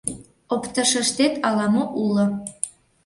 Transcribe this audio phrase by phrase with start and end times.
[0.53, 2.25] —Оптышыштет ала-мо уло.